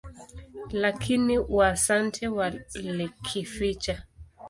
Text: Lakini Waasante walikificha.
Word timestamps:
Lakini 0.71 1.37
Waasante 1.39 2.27
walikificha. 2.27 4.03